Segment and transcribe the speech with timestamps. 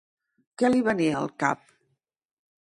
[0.61, 1.63] Què li venia al cap?